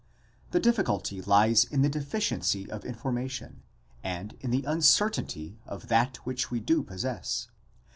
[0.27, 3.61] * The difficulty lies in the deficiency of information,
[4.03, 7.49] and in the uncertainty of that which we do possess.